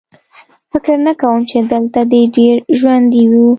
[0.71, 3.45] فکر نه کوم چې دلته دې ډېر ژوندي وو